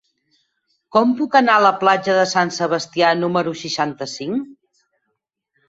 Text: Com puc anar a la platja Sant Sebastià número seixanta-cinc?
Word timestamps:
Com 0.95 1.11
puc 1.19 1.37
anar 1.39 1.57
a 1.57 1.61
la 1.65 1.73
platja 1.83 2.17
Sant 2.33 2.55
Sebastià 2.57 3.13
número 3.21 3.55
seixanta-cinc? 3.63 4.51